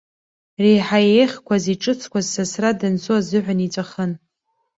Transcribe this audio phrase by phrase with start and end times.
[0.61, 4.11] Реиҳа еиӷьқәаз, иҿыцқәаз, сасра данцо азыҳәан иҵәахын.